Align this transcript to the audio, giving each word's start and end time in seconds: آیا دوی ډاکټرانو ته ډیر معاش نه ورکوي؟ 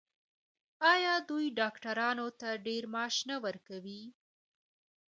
آیا 0.93 1.13
دوی 1.29 1.45
ډاکټرانو 1.59 2.27
ته 2.39 2.49
ډیر 2.65 2.83
معاش 2.93 3.15
نه 3.29 3.35
ورکوي؟ 3.45 4.03